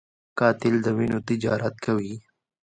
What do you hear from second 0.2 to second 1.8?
قاتل د وینو تجارت